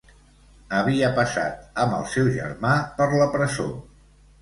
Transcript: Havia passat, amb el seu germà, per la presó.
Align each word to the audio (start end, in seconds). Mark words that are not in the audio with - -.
Havia 0.77 1.11
passat, 1.19 1.69
amb 1.85 1.99
el 1.99 2.09
seu 2.17 2.33
germà, 2.41 2.75
per 2.99 3.11
la 3.23 3.33
presó. 3.39 3.73